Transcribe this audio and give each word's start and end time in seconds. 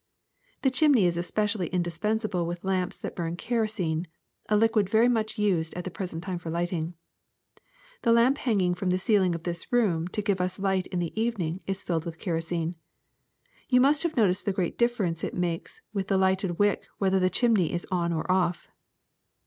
*'The 0.63 0.71
chimney 0.71 1.05
is 1.05 1.15
especially 1.15 1.67
indispensable 1.67 2.47
with 2.47 2.63
lamps 2.63 2.99
that 2.99 3.15
burn 3.15 3.35
kerosene, 3.37 4.07
a 4.49 4.57
liquid 4.57 4.89
very 4.89 5.07
much 5.07 5.37
used 5.37 5.75
at 5.75 5.83
the 5.83 5.91
present 5.91 6.23
time 6.23 6.39
for 6.39 6.49
lighting. 6.49 6.95
The 8.01 8.11
lamp 8.11 8.39
hanging 8.39 8.73
from 8.73 8.89
the 8.89 8.97
ceiling 8.97 9.35
of 9.35 9.43
this 9.43 9.71
room 9.71 10.07
to 10.07 10.23
give 10.23 10.41
us 10.41 10.57
light 10.57 10.87
in 10.87 10.97
the 10.97 11.13
evening 11.21 11.61
is 11.67 11.83
filled 11.83 12.05
with 12.07 12.17
kerosene. 12.17 12.77
You 13.69 13.79
must 13.79 14.01
have 14.01 14.17
noticed 14.17 14.45
the 14.45 14.53
great 14.53 14.75
difference 14.75 15.23
it 15.23 15.35
makes 15.35 15.83
with 15.93 16.07
the 16.07 16.17
lighted 16.17 16.57
wick 16.57 16.87
whether 16.97 17.19
the 17.19 17.29
chimney 17.29 17.71
is 17.71 17.85
on 17.91 18.11
or 18.11 18.25
off." 18.31 18.69